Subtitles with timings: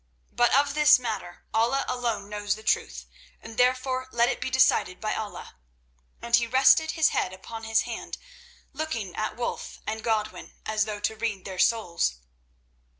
[0.31, 3.05] But of this matter Allah alone knows the truth,
[3.43, 5.57] therefore let it be decided by Allah,"
[6.23, 8.17] and he rested his head upon his hand,
[8.73, 12.15] looking at Wulf and Godwin as though to read their souls.